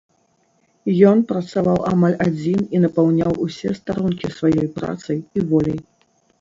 Ён 1.09 1.21
працаваў 1.31 1.77
амаль 1.91 2.17
адзін 2.27 2.59
і 2.77 2.83
напаўняў 2.87 3.31
усе 3.47 3.69
старонкі 3.83 4.33
сваёй 4.41 4.67
працай 4.81 5.17
і 5.37 5.49
воляй. 5.55 5.81